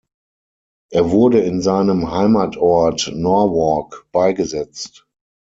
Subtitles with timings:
[0.91, 5.07] Er wurde in seinem Heimatort Norwalk beigesetzt.